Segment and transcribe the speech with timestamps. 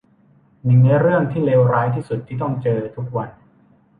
[0.63, 3.29] หนึ่งในเรื่องที่เลวร้ายที่สุดที่ต้องเจอทุกวัน